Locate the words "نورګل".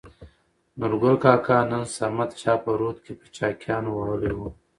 0.79-1.15